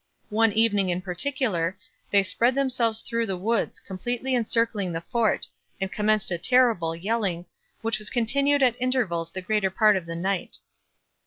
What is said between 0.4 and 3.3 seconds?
evening in particular they 'spread themselves through